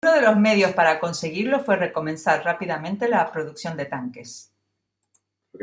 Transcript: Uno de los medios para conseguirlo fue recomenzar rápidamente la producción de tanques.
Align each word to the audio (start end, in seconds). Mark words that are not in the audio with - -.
Uno 0.03 0.15
de 0.15 0.23
los 0.23 0.35
medios 0.35 0.73
para 0.73 0.99
conseguirlo 0.99 1.59
fue 1.59 1.75
recomenzar 1.75 2.43
rápidamente 2.43 3.07
la 3.07 3.31
producción 3.31 3.77
de 3.77 3.85
tanques. 3.85 4.51